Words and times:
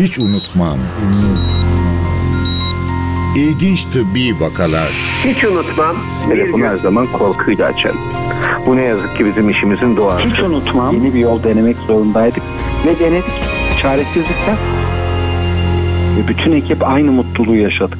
Hiç 0.00 0.18
unutmam. 0.18 0.78
İlginç 3.36 3.84
tıbbi 3.84 4.40
vakalar. 4.40 4.88
Hiç 5.24 5.44
unutmam. 5.44 5.96
Telefonu 6.28 6.64
her 6.64 6.76
zaman 6.76 7.06
korkuyla 7.06 7.66
açarım. 7.66 7.98
Bu 8.66 8.76
ne 8.76 8.82
yazık 8.82 9.16
ki 9.16 9.24
bizim 9.24 9.50
işimizin 9.50 9.96
doğası. 9.96 10.28
Hiç 10.28 10.40
unutmam. 10.40 10.94
Yeni 10.94 11.14
bir 11.14 11.18
yol 11.18 11.42
denemek 11.42 11.76
zorundaydık. 11.76 12.42
Ve 12.86 12.98
denedik. 13.04 13.24
Çaresizlikten. 13.82 14.56
Ve 16.16 16.28
bütün 16.28 16.52
ekip 16.52 16.88
aynı 16.88 17.12
mutluluğu 17.12 17.56
yaşadık. 17.56 17.98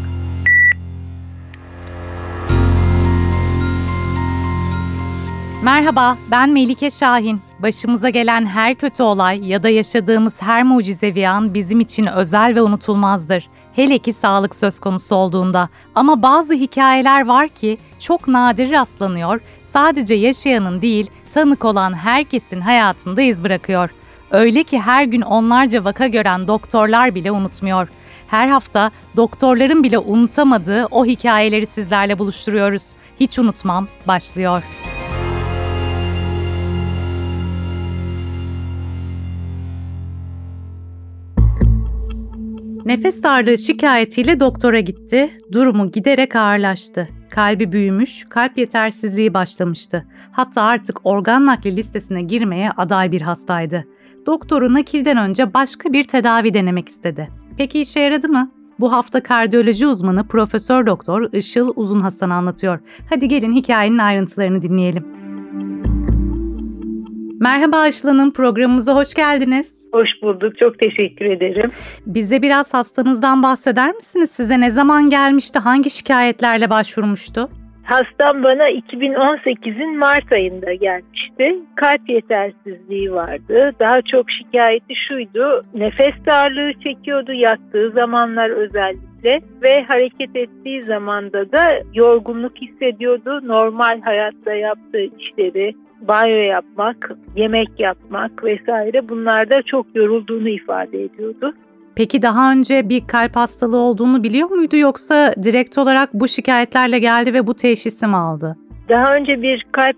Merhaba, 5.63 6.19
ben 6.31 6.51
Melike 6.51 6.91
Şahin. 6.91 7.41
Başımıza 7.59 8.09
gelen 8.09 8.47
her 8.47 8.75
kötü 8.75 9.03
olay 9.03 9.49
ya 9.49 9.63
da 9.63 9.69
yaşadığımız 9.69 10.43
her 10.43 10.63
mucizevi 10.63 11.29
an 11.29 11.55
bizim 11.55 11.81
için 11.81 12.07
özel 12.07 12.55
ve 12.55 12.63
unutulmazdır. 12.63 13.49
Hele 13.77 13.99
ki 13.99 14.13
sağlık 14.13 14.55
söz 14.55 14.81
konusu 14.81 15.15
olduğunda. 15.15 15.69
Ama 15.95 16.23
bazı 16.23 16.55
hikayeler 16.55 17.27
var 17.27 17.49
ki 17.49 17.79
çok 17.99 18.29
nadir 18.29 18.71
rastlanıyor, 18.71 19.41
sadece 19.63 20.15
yaşayanın 20.15 20.83
değil, 20.83 21.11
tanık 21.35 21.65
olan 21.65 21.95
herkesin 21.95 22.61
hayatında 22.61 23.23
iz 23.23 23.45
bırakıyor. 23.45 23.91
Öyle 24.31 24.63
ki 24.63 24.81
her 24.81 25.05
gün 25.05 25.21
onlarca 25.21 25.85
vaka 25.85 26.07
gören 26.07 26.49
doktorlar 26.49 27.15
bile 27.15 27.33
unutmuyor. 27.33 27.89
Her 28.27 28.49
hafta 28.49 28.91
doktorların 29.17 29.83
bile 29.83 29.99
unutamadığı 29.99 30.87
o 30.91 31.07
hikayeleri 31.07 31.67
sizlerle 31.67 32.19
buluşturuyoruz. 32.19 32.83
Hiç 33.21 33.39
unutmam 33.39 33.89
başlıyor. 34.07 34.63
Nefes 42.91 43.23
darlığı 43.23 43.59
şikayetiyle 43.59 44.41
doktora 44.41 44.81
gitti. 44.81 45.31
Durumu 45.53 45.91
giderek 45.91 46.37
ağırlaştı. 46.37 47.09
Kalbi 47.31 47.73
büyümüş, 47.73 48.25
kalp 48.29 48.59
yetersizliği 48.59 49.35
başlamıştı. 49.35 50.07
Hatta 50.33 50.63
artık 50.63 51.01
organ 51.05 51.47
nakli 51.47 51.77
listesine 51.77 52.23
girmeye 52.23 52.71
aday 52.71 53.13
bir 53.13 53.21
hastaydı. 53.21 53.85
Doktoru 54.27 54.75
nakilden 54.75 55.17
önce 55.17 55.55
başka 55.55 55.93
bir 55.93 56.05
tedavi 56.05 56.55
denemek 56.55 56.89
istedi. 56.89 57.29
Peki 57.57 57.81
işe 57.81 58.01
yaradı 58.01 58.29
mı? 58.29 58.51
Bu 58.81 58.93
hafta 58.93 59.23
kardiyoloji 59.23 59.87
uzmanı 59.87 60.27
Profesör 60.29 60.87
Doktor 60.87 61.33
Işıl 61.33 61.73
Uzun 61.77 62.01
Hasan 62.01 62.31
anlatıyor. 62.31 62.79
Hadi 63.11 63.29
gelin 63.29 63.53
hikayenin 63.53 63.99
ayrıntılarını 63.99 64.63
dinleyelim. 64.63 65.07
Merhaba 67.41 67.89
Işıl 67.89 68.09
Hanım, 68.09 68.31
programımıza 68.31 68.95
hoş 68.95 69.15
geldiniz. 69.15 69.80
Hoş 69.93 70.09
bulduk. 70.23 70.59
Çok 70.59 70.79
teşekkür 70.79 71.25
ederim. 71.25 71.71
Bize 72.07 72.43
biraz 72.43 72.75
hastanızdan 72.75 73.43
bahseder 73.43 73.95
misiniz? 73.95 74.31
Size 74.31 74.61
ne 74.61 74.71
zaman 74.71 75.11
gelmişti? 75.11 75.59
Hangi 75.59 75.91
şikayetlerle 75.91 76.71
başvurmuştu? 76.71 77.49
Hastam 77.85 78.43
bana 78.43 78.71
2018'in 78.71 79.99
Mart 79.99 80.33
ayında 80.33 80.75
gelmişti. 80.75 81.57
Kalp 81.77 82.11
yetersizliği 82.11 83.13
vardı. 83.13 83.73
Daha 83.81 84.03
çok 84.03 84.31
şikayeti 84.31 84.95
şuydu. 85.09 85.65
Nefes 85.75 86.15
darlığı 86.27 86.73
çekiyordu 86.73 87.33
yattığı 87.33 87.91
zamanlar 87.91 88.51
özellikle 88.51 89.41
ve 89.63 89.83
hareket 89.83 90.37
ettiği 90.37 90.85
zamanda 90.85 91.53
da 91.53 91.83
yorgunluk 91.95 92.53
hissediyordu. 92.57 93.41
Normal 93.49 94.01
hayatta 94.01 94.55
yaptığı 94.55 95.05
işleri, 95.19 95.75
banyo 96.01 96.43
yapmak, 96.43 97.11
yemek 97.37 97.69
yapmak 97.79 98.45
vesaire 98.45 99.09
bunlarda 99.09 99.63
çok 99.63 99.87
yorulduğunu 99.95 100.49
ifade 100.49 101.03
ediyordu. 101.03 101.53
Peki 101.95 102.23
daha 102.23 102.53
önce 102.53 102.89
bir 102.89 103.07
kalp 103.07 103.37
hastalığı 103.37 103.77
olduğunu 103.77 104.23
biliyor 104.23 104.51
muydu 104.51 104.77
yoksa 104.77 105.35
direkt 105.43 105.79
olarak 105.79 106.15
bu 106.15 106.29
şikayetlerle 106.29 106.99
geldi 106.99 107.35
ve 107.35 107.47
bu 107.47 107.55
teşhisi 107.55 108.07
mi 108.07 108.17
aldı? 108.17 108.57
Daha 108.89 109.17
önce 109.17 109.43
bir 109.43 109.67
kalp 109.73 109.97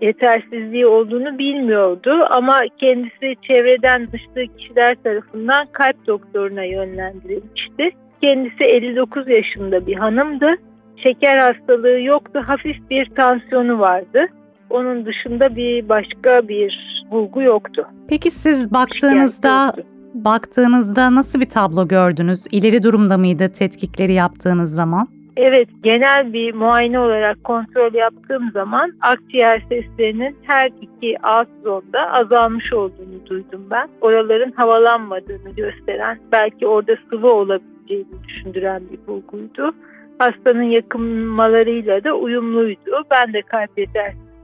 yetersizliği 0.00 0.86
olduğunu 0.86 1.38
bilmiyordu 1.38 2.26
ama 2.30 2.62
kendisi 2.78 3.34
çevreden 3.42 4.12
dıştığı 4.12 4.56
kişiler 4.56 4.96
tarafından 5.04 5.66
kalp 5.72 6.06
doktoruna 6.06 6.64
yönlendirilmişti. 6.64 7.90
Kendisi 8.22 8.64
59 8.64 9.28
yaşında 9.28 9.86
bir 9.86 9.94
hanımdı. 9.94 10.54
Şeker 10.96 11.36
hastalığı 11.36 12.00
yoktu, 12.00 12.42
hafif 12.46 12.90
bir 12.90 13.06
tansiyonu 13.06 13.78
vardı. 13.78 14.26
Onun 14.72 15.06
dışında 15.06 15.56
bir 15.56 15.88
başka 15.88 16.48
bir 16.48 17.02
bulgu 17.10 17.42
yoktu. 17.42 17.86
Peki 18.08 18.30
siz 18.30 18.72
baktığınızda 18.72 19.72
baktığınızda 20.14 21.14
nasıl 21.14 21.40
bir 21.40 21.48
tablo 21.48 21.88
gördünüz? 21.88 22.44
İleri 22.50 22.82
durumda 22.82 23.18
mıydı 23.18 23.48
tetkikleri 23.48 24.12
yaptığınız 24.12 24.74
zaman? 24.74 25.08
Evet, 25.36 25.68
genel 25.82 26.32
bir 26.32 26.54
muayene 26.54 26.98
olarak 26.98 27.44
kontrol 27.44 27.94
yaptığım 27.94 28.50
zaman 28.50 28.92
akciğer 29.00 29.62
seslerinin 29.68 30.36
her 30.42 30.70
iki 30.80 31.22
alt 31.22 31.48
zonda 31.64 32.12
azalmış 32.12 32.72
olduğunu 32.72 33.26
duydum 33.26 33.66
ben. 33.70 33.88
Oraların 34.00 34.52
havalanmadığını 34.52 35.50
gösteren, 35.56 36.18
belki 36.32 36.66
orada 36.66 36.96
sıvı 37.10 37.32
olabileceğini 37.32 38.24
düşündüren 38.28 38.82
bir 38.92 39.06
bulguydu. 39.06 39.72
Hastanın 40.18 40.62
yakınmalarıyla 40.62 42.04
da 42.04 42.12
uyumluydu. 42.12 43.04
Ben 43.10 43.32
de 43.32 43.42
kalp 43.42 43.78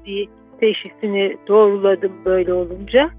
yetersizliği 0.07 0.29
teşhisini 0.61 1.37
doğruladım 1.49 2.13
böyle 2.25 2.53
olunca. 2.53 3.11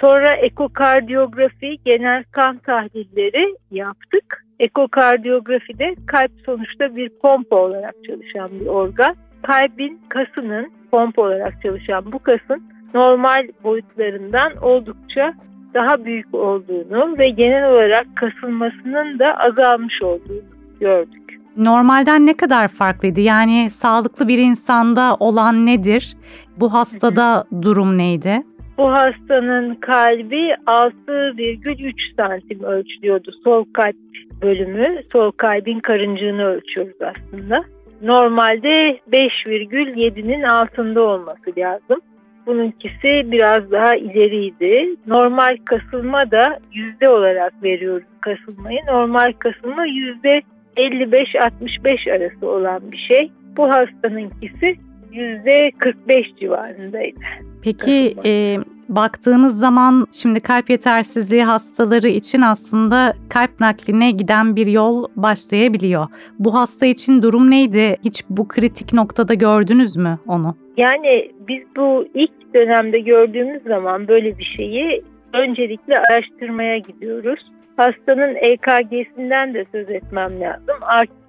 Sonra 0.00 0.32
ekokardiyografi, 0.32 1.76
genel 1.84 2.24
kan 2.24 2.58
tahlilleri 2.58 3.54
yaptık. 3.70 4.44
Ekokardiyografide 4.60 5.94
kalp 6.06 6.30
sonuçta 6.46 6.96
bir 6.96 7.08
pompa 7.08 7.56
olarak 7.56 7.94
çalışan 8.06 8.50
bir 8.60 8.66
organ. 8.66 9.16
Kalbin 9.42 10.00
kasının 10.08 10.72
pompa 10.90 11.22
olarak 11.22 11.62
çalışan 11.62 12.12
bu 12.12 12.18
kasın 12.18 12.62
normal 12.94 13.48
boyutlarından 13.64 14.56
oldukça 14.56 15.34
daha 15.74 16.04
büyük 16.04 16.34
olduğunu 16.34 17.18
ve 17.18 17.28
genel 17.28 17.70
olarak 17.70 18.06
kasılmasının 18.16 19.18
da 19.18 19.38
azalmış 19.38 20.02
olduğunu 20.02 20.42
gördük. 20.80 21.17
Normalden 21.58 22.26
ne 22.26 22.36
kadar 22.36 22.68
farklıydı? 22.68 23.20
Yani 23.20 23.70
sağlıklı 23.70 24.28
bir 24.28 24.38
insanda 24.38 25.16
olan 25.20 25.66
nedir? 25.66 26.16
Bu 26.56 26.72
hastada 26.72 27.44
durum 27.62 27.98
neydi? 27.98 28.42
Bu 28.78 28.92
hastanın 28.92 29.74
kalbi 29.74 30.54
6,3 30.66 32.16
santim 32.16 32.62
ölçülüyordu. 32.62 33.30
Sol 33.44 33.64
kalp 33.72 33.96
bölümü, 34.42 35.02
sol 35.12 35.30
kalbin 35.30 35.80
karıncığını 35.80 36.44
ölçüyoruz 36.44 36.96
aslında. 37.02 37.64
Normalde 38.02 38.98
5,7'nin 39.12 40.42
altında 40.42 41.02
olması 41.02 41.52
lazım. 41.58 42.00
Bununkisi 42.46 43.32
biraz 43.32 43.70
daha 43.70 43.96
ileriydi. 43.96 44.96
Normal 45.06 45.56
kasılma 45.64 46.30
da 46.30 46.58
yüzde 46.72 47.08
olarak 47.08 47.62
veriyoruz 47.62 48.06
kasılmayı. 48.20 48.78
Normal 48.86 49.32
kasılma 49.38 49.86
yüzde 49.86 50.42
55-65 50.76 52.16
arası 52.16 52.48
olan 52.48 52.92
bir 52.92 52.96
şey. 52.96 53.30
Bu 53.56 53.70
hastanınkisi 53.70 54.76
yüzde 55.12 55.70
45 55.78 56.26
civarındaydı. 56.40 57.20
Peki 57.62 58.14
e, 58.24 58.56
baktığınız 58.88 59.58
zaman 59.58 60.06
şimdi 60.12 60.40
kalp 60.40 60.70
yetersizliği 60.70 61.44
hastaları 61.44 62.08
için 62.08 62.40
aslında 62.40 63.14
kalp 63.28 63.60
nakline 63.60 64.10
giden 64.10 64.56
bir 64.56 64.66
yol 64.66 65.06
başlayabiliyor. 65.16 66.06
Bu 66.38 66.54
hasta 66.54 66.86
için 66.86 67.22
durum 67.22 67.50
neydi? 67.50 67.96
Hiç 68.04 68.24
bu 68.30 68.48
kritik 68.48 68.92
noktada 68.92 69.34
gördünüz 69.34 69.96
mü 69.96 70.18
onu? 70.26 70.56
Yani 70.76 71.30
biz 71.48 71.62
bu 71.76 72.08
ilk 72.14 72.54
dönemde 72.54 73.00
gördüğümüz 73.00 73.62
zaman 73.62 74.08
böyle 74.08 74.38
bir 74.38 74.44
şeyi 74.44 75.02
öncelikle 75.32 75.98
araştırmaya 75.98 76.78
gidiyoruz. 76.78 77.40
Hastanın 77.78 78.34
EKG'sinden 78.34 79.54
de 79.54 79.64
söz 79.72 79.90
etmem 79.90 80.40
lazım. 80.40 80.76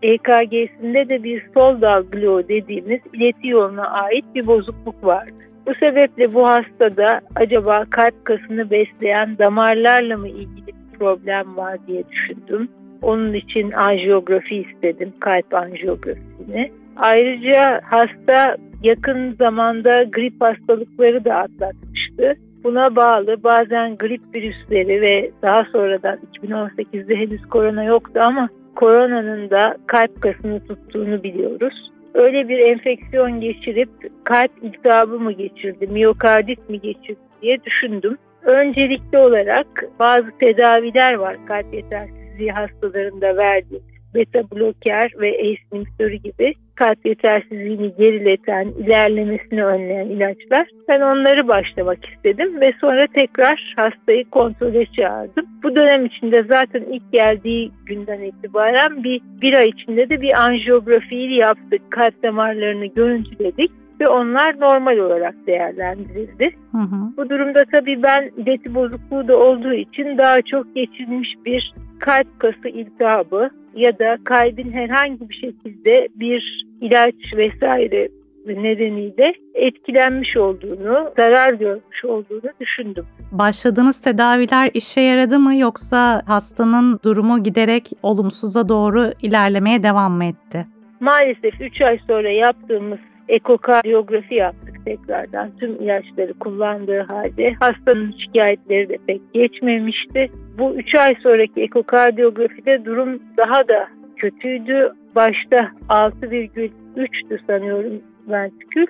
EKG'sinde 0.01 1.09
de 1.09 1.23
bir 1.23 1.45
sol 1.53 1.81
dal 1.81 2.03
bloğu 2.13 2.47
dediğimiz 2.47 2.99
ileti 3.13 3.47
yoluna 3.47 3.87
ait 3.87 4.25
bir 4.35 4.47
bozukluk 4.47 5.03
vardı. 5.03 5.31
Bu 5.65 5.75
sebeple 5.75 6.33
bu 6.33 6.47
hastada 6.47 7.21
acaba 7.35 7.85
kalp 7.89 8.25
kasını 8.25 8.71
besleyen 8.71 9.37
damarlarla 9.37 10.17
mı 10.17 10.27
ilgili 10.27 10.67
bir 10.67 10.97
problem 10.99 11.57
var 11.57 11.77
diye 11.87 12.03
düşündüm. 12.09 12.69
Onun 13.01 13.33
için 13.33 13.71
anjiyografi 13.71 14.55
istedim, 14.55 15.13
kalp 15.19 15.53
anjiyografisini. 15.53 16.71
Ayrıca 16.97 17.81
hasta 17.83 18.57
yakın 18.83 19.35
zamanda 19.35 20.03
grip 20.03 20.41
hastalıkları 20.41 21.25
da 21.25 21.35
atlatmıştı. 21.35 22.35
Buna 22.63 22.95
bağlı 22.95 23.43
bazen 23.43 23.97
grip 23.97 24.21
virüsleri 24.35 25.01
ve 25.01 25.31
daha 25.41 25.63
sonradan 25.63 26.19
2018'de 26.33 27.15
henüz 27.15 27.45
korona 27.49 27.83
yoktu 27.83 28.19
ama 28.23 28.49
koronanın 28.75 29.49
da 29.49 29.77
kalp 29.87 30.21
kasını 30.21 30.67
tuttuğunu 30.67 31.23
biliyoruz. 31.23 31.91
Öyle 32.13 32.49
bir 32.49 32.59
enfeksiyon 32.59 33.41
geçirip 33.41 33.89
kalp 34.23 34.51
iltihabı 34.61 35.19
mı 35.19 35.31
geçirdi, 35.31 35.87
miyokardit 35.87 36.69
mi 36.69 36.79
geçirdi 36.79 37.19
diye 37.41 37.63
düşündüm. 37.63 38.17
Öncelikli 38.43 39.17
olarak 39.17 39.85
bazı 39.99 40.31
tedaviler 40.39 41.13
var 41.13 41.37
kalp 41.47 41.73
yetersizliği 41.73 42.51
hastalarında 42.51 43.37
verdiğim. 43.37 43.83
Beta 44.15 44.43
bloker 44.51 45.11
ve 45.19 45.29
ACE 45.29 45.77
inhibitörü 45.77 46.15
gibi 46.15 46.53
kalp 46.79 47.05
yetersizliğini 47.05 47.95
gerileten, 47.97 48.67
ilerlemesini 48.67 49.65
önleyen 49.65 50.05
ilaçlar. 50.05 50.67
Ben 50.87 51.01
onları 51.01 51.47
başlamak 51.47 52.05
istedim 52.05 52.61
ve 52.61 52.73
sonra 52.81 53.07
tekrar 53.07 53.73
hastayı 53.75 54.29
kontrole 54.29 54.85
çağırdım. 54.85 55.45
Bu 55.63 55.75
dönem 55.75 56.05
içinde 56.05 56.43
zaten 56.43 56.81
ilk 56.81 57.11
geldiği 57.11 57.71
günden 57.85 58.21
itibaren 58.21 59.03
bir, 59.03 59.21
bir 59.41 59.53
ay 59.53 59.69
içinde 59.69 60.09
de 60.09 60.21
bir 60.21 60.45
anjiyografiyi 60.45 61.35
yaptık. 61.35 61.81
Kalp 61.89 62.23
damarlarını 62.23 62.85
görüntüledik 62.85 63.71
ve 64.01 64.07
onlar 64.07 64.59
normal 64.59 64.97
olarak 64.97 65.35
değerlendirildi. 65.47 66.51
Hı 66.71 66.77
hı. 66.77 67.17
Bu 67.17 67.29
durumda 67.29 67.65
tabii 67.71 68.03
ben 68.03 68.31
ileti 68.37 68.75
bozukluğu 68.75 69.27
da 69.27 69.37
olduğu 69.37 69.73
için 69.73 70.17
daha 70.17 70.41
çok 70.41 70.75
geçilmiş 70.75 71.29
bir 71.45 71.73
kalp 71.99 72.39
kası 72.39 72.69
iltihabı 72.69 73.49
ya 73.75 73.99
da 73.99 74.17
kalbin 74.23 74.71
herhangi 74.71 75.29
bir 75.29 75.33
şekilde 75.33 76.07
bir 76.15 76.65
ilaç 76.81 77.15
vesaire 77.37 78.09
nedeniyle 78.47 79.33
etkilenmiş 79.53 80.37
olduğunu, 80.37 81.11
zarar 81.17 81.53
görmüş 81.53 82.05
olduğunu 82.05 82.51
düşündüm. 82.59 83.05
Başladığınız 83.31 84.01
tedaviler 84.01 84.71
işe 84.73 85.01
yaradı 85.01 85.39
mı 85.39 85.55
yoksa 85.55 86.21
hastanın 86.25 86.99
durumu 87.03 87.43
giderek 87.43 87.89
olumsuza 88.03 88.69
doğru 88.69 89.11
ilerlemeye 89.21 89.83
devam 89.83 90.11
mı 90.11 90.25
etti? 90.25 90.67
Maalesef 90.99 91.61
3 91.61 91.81
ay 91.81 91.99
sonra 92.07 92.29
yaptığımız 92.29 92.99
ekokardiyografi 93.27 94.35
yaptık 94.35 94.78
tekrardan. 94.89 95.51
Tüm 95.59 95.75
ilaçları 95.75 96.33
kullandığı 96.33 97.01
halde 97.01 97.53
hastanın 97.59 98.15
şikayetleri 98.17 98.89
de 98.89 98.97
pek 99.07 99.21
geçmemişti. 99.33 100.31
Bu 100.57 100.75
3 100.75 100.95
ay 100.95 101.15
sonraki 101.23 101.61
ekokardiyografide 101.61 102.85
durum 102.85 103.19
daha 103.37 103.67
da 103.67 103.87
kötüydü. 104.17 104.93
Başta 105.15 105.71
6,3'tü 105.89 107.39
sanıyorum 107.47 108.01
ventrikül. 108.27 108.85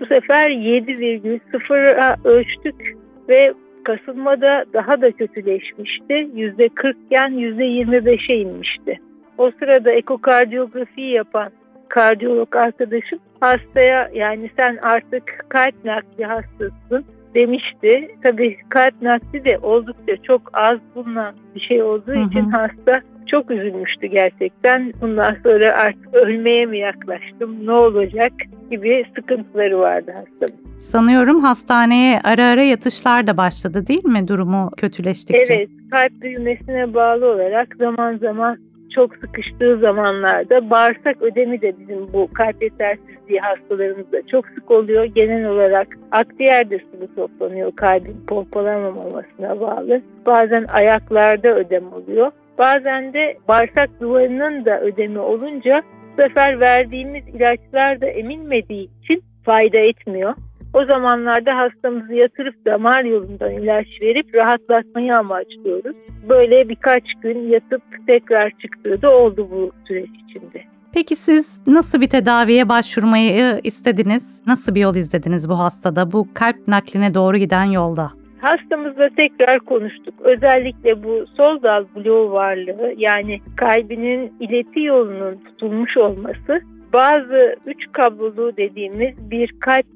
Bu 0.00 0.06
sefer 0.06 0.50
7,0'a 0.50 2.16
ölçtük 2.24 2.96
ve 3.28 3.54
kasılmada 3.84 4.64
daha 4.72 5.00
da 5.00 5.10
kötüleşmişti. 5.10 6.14
%40 6.14 6.94
iken 7.06 7.32
%25'e 7.32 8.36
inmişti. 8.36 9.00
O 9.38 9.50
sırada 9.58 9.90
ekokardiyografiyi 9.90 11.12
yapan 11.12 11.50
kardiyolog 11.88 12.56
arkadaşım 12.56 13.18
hastaya 13.44 14.10
yani 14.14 14.50
sen 14.56 14.78
artık 14.82 15.44
kalp 15.48 15.84
nakli 15.84 16.24
hastasın 16.24 17.04
demişti. 17.34 18.08
Tabii 18.22 18.56
kalp 18.68 19.02
nakli 19.02 19.44
de 19.44 19.58
oldukça 19.58 20.16
çok 20.22 20.50
az 20.52 20.78
bulunan 20.94 21.34
bir 21.54 21.60
şey 21.60 21.82
olduğu 21.82 22.12
Hı 22.12 22.18
hı. 22.18 22.28
için 22.28 22.50
hasta 22.50 23.00
çok 23.26 23.50
üzülmüştü 23.50 24.06
gerçekten. 24.06 24.92
Bundan 25.00 25.36
sonra 25.42 25.72
artık 25.76 26.14
ölmeye 26.14 26.66
mi 26.66 26.78
yaklaştım, 26.78 27.66
ne 27.66 27.72
olacak 27.72 28.32
gibi 28.70 29.04
sıkıntıları 29.16 29.78
vardı 29.78 30.12
hastamın. 30.14 30.64
Sanıyorum 30.80 31.40
hastaneye 31.40 32.20
ara 32.24 32.44
ara 32.44 32.62
yatışlar 32.62 33.26
da 33.26 33.36
başladı 33.36 33.86
değil 33.86 34.04
mi 34.04 34.28
durumu 34.28 34.70
kötüleştikçe? 34.76 35.54
Evet, 35.54 35.68
kalp 35.90 36.22
büyümesine 36.22 36.94
bağlı 36.94 37.26
olarak 37.26 37.76
zaman 37.78 38.16
zaman 38.16 38.58
çok 38.94 39.16
sıkıştığı 39.16 39.78
zamanlarda 39.78 40.70
bağırsak 40.70 41.22
ödemi 41.22 41.60
de 41.62 41.78
bizim 41.78 42.12
bu 42.12 42.28
kalp 42.32 42.62
yetersizliği 42.62 43.40
hastalarımızda 43.40 44.26
çok 44.26 44.46
sık 44.46 44.70
oluyor. 44.70 45.04
Genel 45.04 45.48
olarak 45.48 45.88
akciğerde 46.10 46.78
sıvı 46.78 47.14
toplanıyor 47.14 47.76
kalbin 47.76 48.24
pompalamamasına 48.28 49.60
bağlı. 49.60 50.02
Bazen 50.26 50.64
ayaklarda 50.64 51.54
ödem 51.54 51.92
oluyor. 51.92 52.30
Bazen 52.58 53.12
de 53.12 53.36
bağırsak 53.48 53.90
duvarının 54.00 54.64
da 54.64 54.80
ödemi 54.80 55.18
olunca 55.18 55.82
bu 56.12 56.22
sefer 56.22 56.60
verdiğimiz 56.60 57.28
ilaçlar 57.28 58.00
da 58.00 58.06
eminmediği 58.06 58.90
için 59.02 59.22
fayda 59.44 59.78
etmiyor. 59.78 60.34
O 60.74 60.84
zamanlarda 60.84 61.56
hastamızı 61.56 62.14
yatırıp 62.14 62.64
damar 62.66 63.04
yolundan 63.04 63.50
ilaç 63.50 63.86
verip 64.02 64.34
rahatlatmayı 64.34 65.16
amaçlıyoruz. 65.16 65.96
Böyle 66.28 66.68
birkaç 66.68 67.02
gün 67.22 67.48
yatıp 67.48 67.82
tekrar 68.06 68.52
çıktığı 68.62 69.02
da 69.02 69.16
oldu 69.16 69.48
bu 69.50 69.70
süreç 69.88 70.10
içinde. 70.28 70.62
Peki 70.92 71.16
siz 71.16 71.66
nasıl 71.66 72.00
bir 72.00 72.08
tedaviye 72.08 72.68
başvurmayı 72.68 73.60
istediniz? 73.64 74.42
Nasıl 74.46 74.74
bir 74.74 74.80
yol 74.80 74.94
izlediniz 74.94 75.48
bu 75.48 75.58
hastada, 75.58 76.12
bu 76.12 76.28
kalp 76.34 76.68
nakline 76.68 77.14
doğru 77.14 77.36
giden 77.36 77.64
yolda? 77.64 78.10
Hastamızla 78.40 79.08
tekrar 79.16 79.58
konuştuk. 79.58 80.14
Özellikle 80.20 81.04
bu 81.04 81.24
sol 81.36 81.62
dal 81.62 81.84
bloğu 81.96 82.32
varlığı 82.32 82.94
yani 82.96 83.40
kalbinin 83.56 84.32
ileti 84.40 84.80
yolunun 84.80 85.36
tutulmuş 85.44 85.96
olması 85.96 86.60
bazı 86.92 87.56
üç 87.66 87.92
kablolu 87.92 88.56
dediğimiz 88.56 89.30
bir 89.30 89.54
kalp 89.60 89.86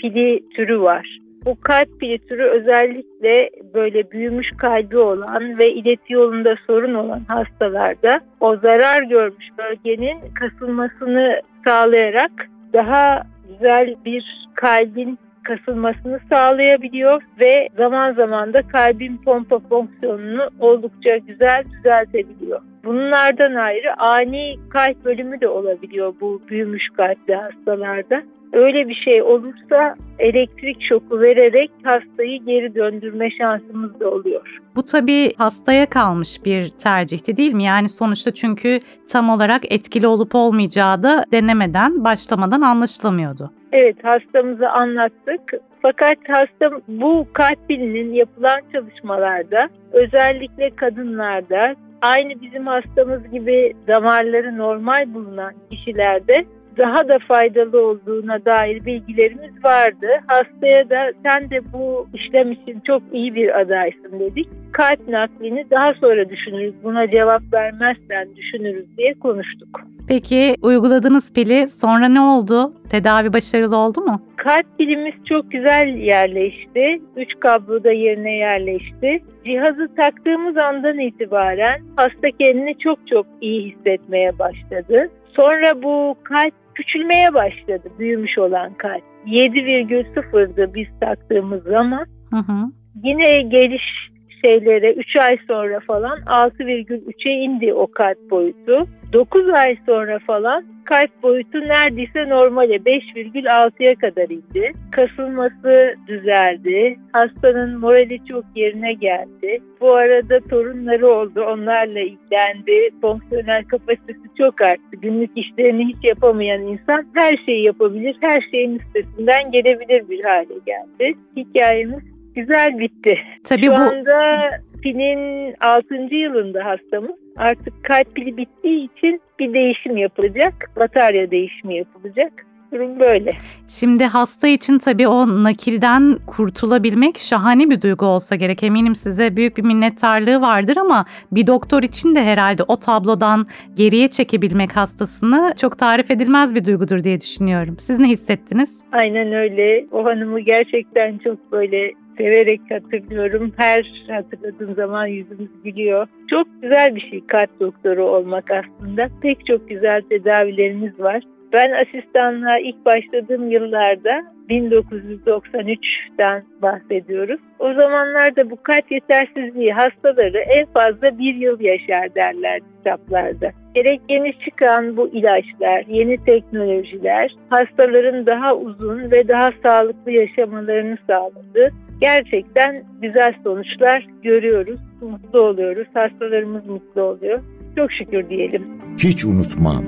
pili 0.00 0.42
türü 0.56 0.80
var. 0.80 1.18
Bu 1.44 1.60
kalp 1.60 2.00
pili 2.00 2.18
türü 2.18 2.42
özellikle 2.42 3.50
böyle 3.74 4.10
büyümüş 4.10 4.50
kalbi 4.58 4.98
olan 4.98 5.58
ve 5.58 5.70
ileti 5.72 6.12
yolunda 6.12 6.56
sorun 6.66 6.94
olan 6.94 7.20
hastalarda 7.28 8.20
o 8.40 8.56
zarar 8.56 9.02
görmüş 9.02 9.46
bölgenin 9.58 10.18
kasılmasını 10.34 11.40
sağlayarak 11.64 12.30
daha 12.72 13.22
güzel 13.48 13.94
bir 14.04 14.48
kalbin 14.54 15.18
kasılmasını 15.42 16.20
sağlayabiliyor 16.30 17.22
ve 17.40 17.68
zaman 17.76 18.12
zaman 18.12 18.52
da 18.54 18.62
kalbin 18.62 19.16
pompa 19.24 19.58
fonksiyonunu 19.58 20.50
oldukça 20.60 21.16
güzel 21.16 21.64
düzeltebiliyor. 21.72 22.60
Bunlardan 22.84 23.54
ayrı 23.54 24.00
ani 24.00 24.56
kalp 24.70 25.04
bölümü 25.04 25.40
de 25.40 25.48
olabiliyor 25.48 26.14
bu 26.20 26.42
büyümüş 26.48 26.88
kalpli 26.96 27.34
hastalarda. 27.34 28.22
Öyle 28.52 28.88
bir 28.88 28.94
şey 28.94 29.22
olursa 29.22 29.94
elektrik 30.18 30.82
şoku 30.82 31.20
vererek 31.20 31.70
hastayı 31.82 32.44
geri 32.44 32.74
döndürme 32.74 33.30
şansımız 33.30 34.00
da 34.00 34.10
oluyor. 34.10 34.58
Bu 34.76 34.82
tabii 34.82 35.34
hastaya 35.36 35.86
kalmış 35.86 36.44
bir 36.44 36.68
tercihti 36.68 37.36
değil 37.36 37.52
mi? 37.52 37.64
Yani 37.64 37.88
sonuçta 37.88 38.34
çünkü 38.34 38.80
tam 39.08 39.30
olarak 39.30 39.72
etkili 39.72 40.06
olup 40.06 40.34
olmayacağı 40.34 41.02
da 41.02 41.24
denemeden, 41.32 42.04
başlamadan 42.04 42.60
anlaşılamıyordu. 42.60 43.50
Evet 43.72 44.04
hastamızı 44.04 44.68
anlattık. 44.68 45.54
Fakat 45.82 46.18
hasta 46.28 46.70
bu 46.88 47.26
kalp 47.32 47.68
pilinin 47.68 48.12
yapılan 48.12 48.60
çalışmalarda 48.72 49.68
özellikle 49.92 50.70
kadınlarda 50.70 51.74
aynı 52.02 52.42
bizim 52.42 52.66
hastamız 52.66 53.30
gibi 53.30 53.72
damarları 53.88 54.58
normal 54.58 55.14
bulunan 55.14 55.52
kişilerde 55.70 56.44
daha 56.78 57.08
da 57.08 57.18
faydalı 57.18 57.86
olduğuna 57.86 58.44
dair 58.44 58.84
bilgilerimiz 58.84 59.64
vardı. 59.64 60.06
Hastaya 60.26 60.90
da 60.90 61.12
sen 61.22 61.50
de 61.50 61.60
bu 61.72 62.08
işlem 62.14 62.52
için 62.52 62.80
çok 62.80 63.02
iyi 63.12 63.34
bir 63.34 63.60
adaysın 63.60 64.20
dedik. 64.20 64.48
Kalp 64.72 65.08
naklini 65.08 65.66
daha 65.70 65.94
sonra 65.94 66.28
düşünürüz. 66.28 66.74
Buna 66.84 67.10
cevap 67.10 67.42
vermezsen 67.52 68.36
düşünürüz 68.36 68.96
diye 68.98 69.14
konuştuk. 69.14 69.80
Peki 70.08 70.54
uyguladığınız 70.62 71.32
pili 71.32 71.68
sonra 71.68 72.08
ne 72.08 72.20
oldu? 72.20 72.72
Tedavi 72.90 73.32
başarılı 73.32 73.76
oldu 73.76 74.00
mu? 74.00 74.20
Kalp 74.36 74.66
pilimiz 74.78 75.14
çok 75.24 75.50
güzel 75.50 75.88
yerleşti. 75.88 77.00
Üç 77.16 77.40
kablo 77.40 77.84
da 77.84 77.92
yerine 77.92 78.32
yerleşti. 78.32 79.22
Cihazı 79.44 79.94
taktığımız 79.96 80.56
andan 80.56 80.98
itibaren 80.98 81.80
hasta 81.96 82.30
kendini 82.38 82.78
çok 82.78 82.98
çok 83.06 83.26
iyi 83.40 83.70
hissetmeye 83.70 84.38
başladı. 84.38 85.10
Sonra 85.36 85.82
bu 85.82 86.16
kalp 86.22 86.54
küçülmeye 86.76 87.34
başladı 87.34 87.88
büyümüş 87.98 88.38
olan 88.38 88.74
kalp. 88.74 89.02
7,0'dı 89.26 90.74
biz 90.74 90.86
taktığımız 91.00 91.62
zaman. 91.62 92.06
Hı 92.30 92.36
hı. 92.36 92.72
Yine 93.04 93.42
geliş 93.42 94.10
şeylere 94.44 94.92
3 94.92 95.16
ay 95.16 95.38
sonra 95.48 95.80
falan 95.80 96.18
6,3'e 96.18 97.32
indi 97.32 97.74
o 97.74 97.86
kalp 97.86 98.30
boyutu. 98.30 98.86
9 99.12 99.48
ay 99.48 99.76
sonra 99.86 100.18
falan 100.18 100.64
kalp 100.84 101.22
boyutu 101.22 101.60
neredeyse 101.60 102.28
normale 102.28 102.76
5,6'ya 102.76 103.94
kadar 103.94 104.28
indi. 104.28 104.72
Kasılması 104.90 105.94
düzeldi. 106.08 106.98
Hastanın 107.12 107.78
morali 107.78 108.18
çok 108.28 108.44
yerine 108.54 108.92
geldi. 108.92 109.58
Bu 109.80 109.94
arada 109.94 110.40
torunları 110.40 111.08
oldu. 111.08 111.42
Onlarla 111.42 112.00
ilgilendi. 112.00 112.90
Fonksiyonel 113.00 113.64
kapasitesi 113.64 114.28
çok 114.38 114.60
arttı. 114.60 114.96
Günlük 115.02 115.30
işlerini 115.36 115.86
hiç 115.86 116.04
yapamayan 116.04 116.62
insan 116.62 117.06
her 117.14 117.36
şeyi 117.46 117.64
yapabilir. 117.64 118.16
Her 118.20 118.40
şeyin 118.50 118.78
üstesinden 118.78 119.50
gelebilir 119.50 120.08
bir 120.08 120.24
hale 120.24 120.54
geldi. 120.66 121.14
Hikayemiz 121.36 122.15
güzel 122.36 122.78
bitti. 122.78 123.18
Tabii 123.44 123.62
Şu 123.62 123.70
bu 123.70 123.74
anda 123.74 124.50
pilin 124.82 125.54
6. 125.60 125.94
yılında 126.14 126.64
hastamız. 126.64 127.16
Artık 127.36 127.84
kalp 127.84 128.14
pili 128.14 128.36
bittiği 128.36 128.90
için 128.90 129.20
bir 129.38 129.54
değişim 129.54 129.96
yapılacak. 129.96 130.70
Batarya 130.76 131.30
değişimi 131.30 131.76
yapılacak. 131.76 132.32
Durum 132.72 133.00
böyle. 133.00 133.32
Şimdi 133.68 134.04
hasta 134.04 134.48
için 134.48 134.78
tabii 134.78 135.08
o 135.08 135.42
nakilden 135.42 136.18
kurtulabilmek 136.26 137.18
şahane 137.18 137.70
bir 137.70 137.82
duygu 137.82 138.06
olsa 138.06 138.36
gerek. 138.36 138.62
Eminim 138.62 138.94
size 138.94 139.36
büyük 139.36 139.56
bir 139.56 139.62
minnettarlığı 139.62 140.40
vardır 140.40 140.76
ama 140.76 141.04
bir 141.32 141.46
doktor 141.46 141.82
için 141.82 142.14
de 142.14 142.24
herhalde 142.24 142.62
o 142.68 142.76
tablodan 142.76 143.46
geriye 143.74 144.08
çekebilmek 144.08 144.76
hastasını 144.76 145.54
çok 145.60 145.78
tarif 145.78 146.10
edilmez 146.10 146.54
bir 146.54 146.64
duygudur 146.64 147.04
diye 147.04 147.20
düşünüyorum. 147.20 147.76
Siz 147.78 147.98
ne 147.98 148.08
hissettiniz? 148.08 148.80
Aynen 148.92 149.32
öyle. 149.32 149.86
O 149.92 150.04
hanımı 150.04 150.40
gerçekten 150.40 151.18
çok 151.18 151.52
böyle 151.52 151.92
severek 152.18 152.60
hatırlıyorum. 152.70 153.52
Her 153.56 154.04
hatırladığım 154.08 154.74
zaman 154.74 155.06
yüzümüz 155.06 155.50
gülüyor. 155.64 156.06
Çok 156.30 156.46
güzel 156.62 156.96
bir 156.96 157.00
şey 157.10 157.26
kalp 157.26 157.60
doktoru 157.60 158.04
olmak 158.04 158.50
aslında. 158.50 159.08
Pek 159.22 159.46
çok 159.46 159.68
güzel 159.68 160.02
tedavilerimiz 160.02 161.00
var. 161.00 161.22
Ben 161.52 161.72
asistanlığa 161.72 162.58
ilk 162.58 162.84
başladığım 162.84 163.50
yıllarda 163.50 164.24
1993'ten 164.50 166.44
bahsediyoruz. 166.62 167.40
O 167.58 167.74
zamanlarda 167.74 168.50
bu 168.50 168.62
kalp 168.62 168.92
yetersizliği 168.92 169.72
hastaları 169.72 170.38
en 170.38 170.66
fazla 170.66 171.18
bir 171.18 171.34
yıl 171.34 171.60
yaşar 171.60 172.14
derler 172.14 172.60
kitaplarda. 172.76 173.50
Gerek 173.74 174.00
yeni 174.08 174.38
çıkan 174.38 174.96
bu 174.96 175.08
ilaçlar, 175.08 175.84
yeni 175.88 176.24
teknolojiler 176.24 177.34
hastaların 177.50 178.26
daha 178.26 178.56
uzun 178.56 179.10
ve 179.10 179.28
daha 179.28 179.52
sağlıklı 179.62 180.12
yaşamalarını 180.12 180.98
sağladı. 181.06 181.72
Gerçekten 182.00 182.84
güzel 183.02 183.34
sonuçlar 183.44 184.06
görüyoruz, 184.22 184.80
mutlu 185.00 185.40
oluyoruz, 185.40 185.86
hastalarımız 185.94 186.66
mutlu 186.66 187.02
oluyor. 187.02 187.40
Çok 187.76 187.92
şükür 187.92 188.28
diyelim. 188.28 188.66
Hiç 188.98 189.24
unutmam. 189.24 189.84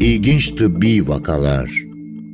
İlginç 0.00 0.50
tıbbi 0.50 1.08
vakalar. 1.08 1.70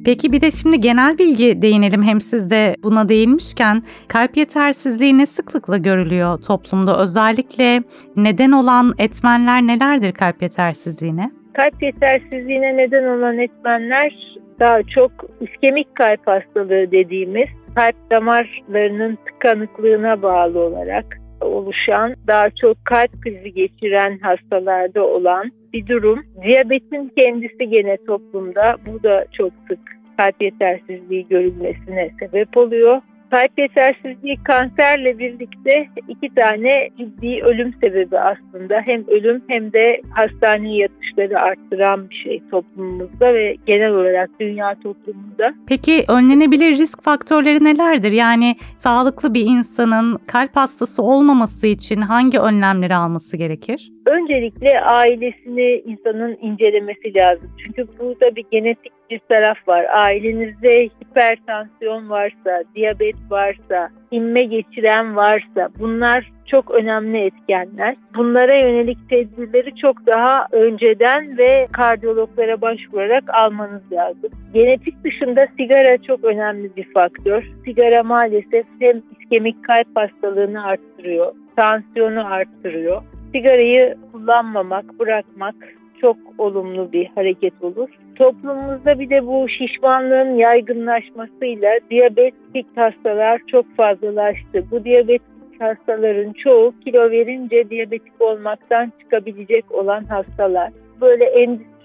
Peki 0.05 0.33
bir 0.33 0.41
de 0.41 0.51
şimdi 0.51 0.81
genel 0.81 1.19
bilgi 1.19 1.63
değinelim 1.63 2.03
hem 2.03 2.21
siz 2.21 2.51
de 2.51 2.77
buna 2.83 3.09
değinmişken 3.09 3.83
kalp 4.09 4.37
yetersizliği 4.37 5.19
ne 5.19 5.27
sıklıkla 5.27 5.77
görülüyor 5.77 6.39
toplumda? 6.39 7.03
Özellikle 7.03 7.83
neden 8.17 8.53
olan 8.53 8.95
etmenler 8.99 9.63
nelerdir 9.63 10.13
kalp 10.13 10.43
yetersizliğine? 10.43 11.31
Kalp 11.53 11.83
yetersizliğine 11.83 12.77
neden 12.77 13.05
olan 13.05 13.39
etmenler 13.39 14.13
daha 14.61 14.83
çok 14.83 15.11
iskemik 15.41 15.95
kalp 15.95 16.27
hastalığı 16.27 16.91
dediğimiz 16.91 17.49
kalp 17.75 18.11
damarlarının 18.11 19.19
tıkanıklığına 19.27 20.23
bağlı 20.23 20.61
olarak 20.61 21.19
oluşan, 21.41 22.15
daha 22.27 22.51
çok 22.51 22.85
kalp 22.85 23.23
krizi 23.23 23.53
geçiren 23.53 24.19
hastalarda 24.19 25.07
olan 25.07 25.51
bir 25.73 25.87
durum. 25.87 26.25
Diyabetin 26.43 27.13
kendisi 27.17 27.69
gene 27.69 27.97
toplumda 28.07 28.77
bu 28.87 29.03
da 29.03 29.25
çok 29.33 29.53
sık 29.69 29.79
kalp 30.17 30.43
yetersizliği 30.43 31.29
görülmesine 31.29 32.11
sebep 32.21 32.57
oluyor. 32.57 33.01
Kalp 33.31 33.59
yetersizliği 33.59 34.37
kanserle 34.45 35.19
birlikte 35.19 35.87
iki 36.09 36.35
tane 36.35 36.89
ciddi 36.99 37.43
ölüm 37.43 37.75
sebebi 37.81 38.19
aslında. 38.19 38.83
Hem 38.85 39.05
ölüm 39.09 39.43
hem 39.49 39.73
de 39.73 40.01
hastane 40.11 40.77
yatışları 41.19 41.41
arttıran 41.41 42.11
bir 42.11 42.15
şey 42.15 42.43
toplumumuzda 42.51 43.35
ve 43.35 43.57
genel 43.67 43.91
olarak 43.91 44.31
dünya 44.41 44.75
toplumunda. 44.75 45.55
Peki 45.67 46.05
önlenebilir 46.09 46.79
risk 46.79 47.03
faktörleri 47.03 47.65
nelerdir? 47.65 48.13
Yani 48.13 48.57
sağlıklı 48.79 49.35
bir 49.35 49.45
insanın 49.47 50.19
kalp 50.27 50.57
hastası 50.57 51.03
olmaması 51.03 51.67
için 51.67 52.01
hangi 52.01 52.39
önlemleri 52.39 52.95
alması 52.95 53.37
gerekir? 53.37 53.93
Öncelikle 54.09 54.81
ailesini 54.81 55.83
insanın 55.87 56.38
incelemesi 56.43 57.15
lazım. 57.15 57.50
Çünkü 57.59 57.87
burada 57.99 58.37
bir 58.37 58.45
genetik 58.50 58.93
bir 59.11 59.19
taraf 59.19 59.69
var. 59.69 59.87
Ailenizde 59.93 60.85
hipertansiyon 60.85 62.11
varsa, 62.11 62.65
diyabet 62.75 63.17
varsa, 63.31 63.91
inme 64.11 64.43
geçiren 64.43 65.17
varsa 65.17 65.69
bunlar 65.79 66.33
çok 66.47 66.71
önemli 66.71 67.19
etkenler. 67.19 67.97
Bunlara 68.17 68.55
yönelik 68.55 69.09
tedbirleri 69.11 69.77
çok 69.77 70.07
daha 70.07 70.47
önceden 70.53 71.38
ve 71.38 71.69
kardiyologlara 71.73 72.61
başvurarak 72.61 73.25
almanız 73.35 73.93
lazım. 73.93 74.31
Genetik 74.55 75.05
dışında 75.05 75.47
sigara 75.59 76.03
çok 76.03 76.25
önemli 76.25 76.77
bir 76.77 76.93
faktör. 76.93 77.45
Sigara 77.65 78.03
maalesef 78.03 78.67
hem 78.81 79.03
iskemik 79.21 79.65
kalp 79.65 79.88
hastalığını 79.95 80.65
arttırıyor, 80.65 81.33
tansiyonu 81.57 82.27
arttırıyor. 82.27 83.03
Sigarayı 83.33 83.97
kullanmamak, 84.13 84.99
bırakmak 84.99 85.55
çok 86.01 86.17
olumlu 86.39 86.93
bir 86.93 87.07
hareket 87.15 87.63
olur. 87.63 87.89
Toplumumuzda 88.15 88.99
bir 88.99 89.11
de 89.11 89.27
bu 89.27 89.49
şişmanlığın 89.49 90.35
yaygınlaşmasıyla 90.35 91.71
diyabetik 91.91 92.67
hastalar 92.77 93.41
çok 93.47 93.77
fazlalaştı. 93.77 94.65
Bu 94.71 94.85
diyabetik 94.85 95.61
hastaların 95.61 96.33
çoğu 96.33 96.75
kilo 96.85 97.11
verince 97.11 97.71
diyabetik 97.71 98.21
olmaktan 98.21 98.93
çıkabilecek 99.01 99.73
olan 99.73 100.05
hastalar. 100.05 100.73
Böyle 101.01 101.25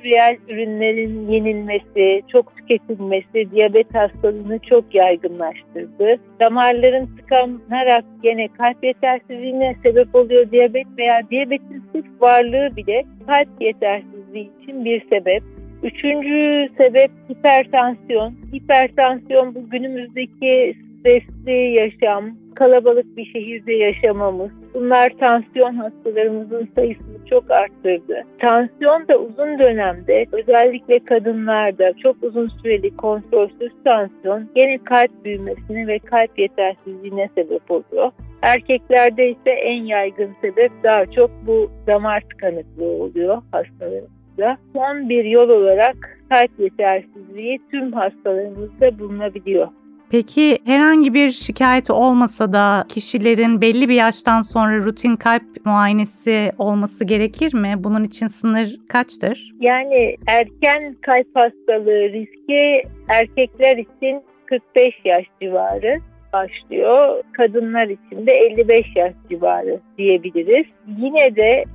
endüstriyel 0.04 0.38
ürünlerin 0.50 1.32
yenilmesi, 1.32 2.22
çok 2.32 2.58
tüketilmesi 2.58 3.52
diyabet 3.52 3.96
hastalığını 3.96 4.60
çok 4.60 4.96
yaygınlaştırdı. 4.96 6.16
Damarların 6.40 7.10
tıkanarak 7.18 8.06
gene 8.24 8.48
kalp 8.48 8.84
yetersizliğine 8.84 9.76
sebep 9.84 10.16
oluyor 10.16 10.52
diyabet 10.52 10.88
veya 10.98 11.22
diyabetin 11.32 11.84
sırf 11.92 12.22
varlığı 12.22 12.76
bile 12.76 13.04
kalp 13.28 13.50
yetersizliği 13.62 14.50
için 14.62 14.86
bir 14.86 15.02
sebep. 15.10 15.44
Üçüncü 15.84 16.70
sebep 16.78 17.12
hipertansiyon. 17.30 18.34
Hipertansiyon 18.54 19.56
bu 19.56 19.70
günümüzdeki 19.70 20.76
stresli 21.04 21.74
yaşam, 21.74 22.32
kalabalık 22.56 23.18
bir 23.18 23.26
şehirde 23.26 23.74
yaşamamız. 23.74 24.52
Bunlar 24.74 25.10
tansiyon 25.20 25.76
hastalarımızın 25.76 26.70
sayısını 26.76 27.26
çok 27.30 27.52
arttırdı. 27.52 28.24
Tansiyon 28.40 29.08
da 29.08 29.18
uzun 29.18 29.60
dönemde 29.60 30.26
özellikle 30.32 31.00
kadınlarda 31.00 31.94
çok 32.04 32.16
uzun 32.24 32.48
süreli 32.48 32.98
kontrolsüz 32.98 33.72
tansiyon 33.84 34.50
gene 34.56 34.78
kalp 34.78 35.26
büyümesine 35.26 35.88
ve 35.88 36.00
kalp 36.00 36.40
yetersizliğine 36.40 37.30
sebep 37.36 37.72
oluyor. 37.72 38.12
Erkeklerde 38.42 39.30
ise 39.30 39.52
en 39.52 39.84
yaygın 39.84 40.36
sebep 40.42 40.72
daha 40.84 41.06
çok 41.06 41.32
bu 41.48 41.72
damar 41.88 42.22
tıkanıklığı 42.22 43.04
oluyor 43.04 43.42
hastalarımızda. 43.52 44.58
Son 44.74 45.10
bir 45.10 45.26
yol 45.26 45.50
olarak 45.50 46.20
kalp 46.30 46.60
yetersizliği 46.60 47.60
tüm 47.72 47.92
hastalarımızda 47.94 49.00
bulunabiliyor. 49.00 49.68
Peki 50.14 50.58
herhangi 50.66 51.14
bir 51.14 51.32
şikayeti 51.32 51.94
olmasa 51.94 52.54
da 52.54 52.86
kişilerin 52.90 53.62
belli 53.62 53.90
bir 53.90 53.94
yaştan 53.94 54.42
sonra 54.42 54.78
rutin 54.78 55.16
kalp 55.16 55.66
muayenesi 55.66 56.52
olması 56.58 57.06
gerekir 57.06 57.54
mi? 57.54 57.74
Bunun 57.78 58.04
için 58.04 58.28
sınır 58.28 58.80
kaçtır? 58.90 59.52
Yani 59.60 60.16
erken 60.28 60.96
kalp 61.02 61.36
hastalığı 61.36 62.10
riski 62.10 62.84
erkekler 63.08 63.78
için 63.78 64.22
45 64.46 64.94
yaş 65.06 65.26
civarı 65.42 66.00
başlıyor. 66.34 67.24
Kadınlar 67.38 67.88
için 67.88 68.28
de 68.28 68.32
55 68.32 68.86
yaş 68.96 69.14
civarı 69.30 69.80
diyebiliriz. 69.98 70.66
Yine 70.98 71.36
de 71.36 71.66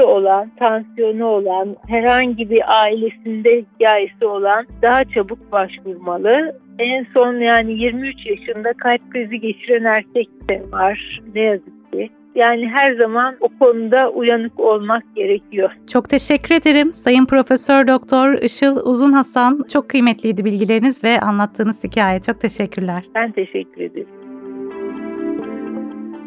sıkıntısı 0.00 0.06
olan, 0.06 0.50
tansiyonu 0.58 1.24
olan, 1.24 1.76
herhangi 1.88 2.50
bir 2.50 2.82
ailesinde 2.82 3.64
hikayesi 3.74 4.26
olan 4.26 4.66
daha 4.82 5.04
çabuk 5.04 5.52
başvurmalı. 5.52 6.60
En 6.78 7.06
son 7.14 7.40
yani 7.40 7.72
23 7.72 8.26
yaşında 8.26 8.72
kalp 8.72 9.10
krizi 9.10 9.40
geçiren 9.40 9.84
erkek 9.84 10.28
de 10.48 10.62
var 10.72 11.20
ne 11.34 11.40
yazık 11.40 11.92
ki. 11.92 12.10
Yani 12.34 12.68
her 12.68 12.94
zaman 12.94 13.36
o 13.40 13.48
konuda 13.58 14.10
uyanık 14.10 14.60
olmak 14.60 15.02
gerekiyor. 15.16 15.70
Çok 15.92 16.08
teşekkür 16.08 16.54
ederim 16.54 16.92
Sayın 16.92 17.26
Profesör 17.26 17.86
Doktor 17.86 18.32
Işıl 18.32 18.76
Uzun 18.76 19.12
Hasan. 19.12 19.64
Çok 19.72 19.88
kıymetliydi 19.88 20.44
bilgileriniz 20.44 21.04
ve 21.04 21.20
anlattığınız 21.20 21.84
hikaye. 21.84 22.20
Çok 22.20 22.40
teşekkürler. 22.40 23.04
Ben 23.14 23.32
teşekkür 23.32 23.80
ederim. 23.80 24.08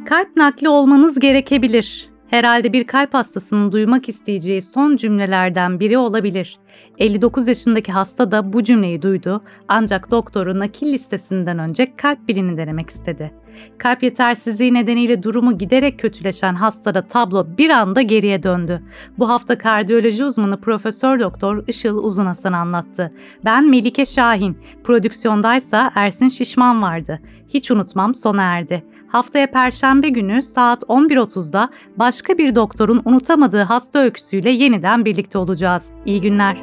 Kalp 0.06 0.36
nakli 0.36 0.70
olmanız 0.70 1.20
gerekebilir. 1.20 2.13
Herhalde 2.34 2.74
bir 2.74 2.84
kalp 2.84 3.14
hastasının 3.14 3.72
duymak 3.72 4.10
isteyeceği 4.10 4.62
son 4.62 4.96
cümlelerden 4.96 5.80
biri 5.80 5.98
olabilir. 5.98 6.60
59 7.00 7.48
yaşındaki 7.48 7.92
hasta 7.92 8.32
da 8.32 8.54
bu 8.54 8.64
cümleyi 8.64 9.02
duydu 9.02 9.42
ancak 9.68 10.12
doktoru 10.12 10.60
nakil 10.60 10.94
listesinden 10.94 11.60
önce 11.60 11.96
kalp 11.96 12.28
bilini 12.28 12.58
denemek 12.58 12.90
istedi. 12.90 13.32
Kalp 13.78 14.04
yetersizliği 14.04 14.74
nedeniyle 14.74 15.24
durumu 15.24 15.58
giderek 15.58 16.00
kötüleşen 16.00 16.56
hastada 16.56 17.08
tablo 17.08 17.48
bir 17.58 17.70
anda 17.70 18.02
geriye 18.02 18.44
döndü. 18.44 18.82
Bu 19.20 19.30
hafta 19.30 19.58
kardiyoloji 19.58 20.26
uzmanı 20.26 20.62
Profesör 20.62 21.20
Doktor 21.20 21.64
Işıl 21.68 21.98
Uzun 21.98 22.26
Hasan 22.26 22.54
anlattı. 22.54 23.12
Ben 23.46 23.70
Melike 23.70 24.06
Şahin, 24.06 24.58
prodüksiyondaysa 24.84 25.92
Ersin 25.96 26.30
Şişman 26.30 26.82
vardı. 26.82 27.20
Hiç 27.50 27.72
unutmam 27.72 28.16
sona 28.16 28.44
erdi 28.44 28.84
haftaya 29.14 29.52
Perşembe 29.52 30.10
günü 30.10 30.42
saat 30.42 30.84
11.30'da 30.84 31.70
başka 31.98 32.38
bir 32.38 32.56
doktorun 32.56 33.02
unutamadığı 33.06 33.62
hasta 33.62 34.00
öyküsüyle 34.00 34.50
yeniden 34.50 35.06
birlikte 35.06 35.38
olacağız. 35.38 35.84
İyi 36.06 36.22
günler. 36.22 36.58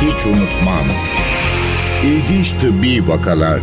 Hiç 0.00 0.26
unutmam. 0.26 0.86
İlginç 2.04 2.52
tıbbi 2.52 3.08
vakalar. 3.08 3.60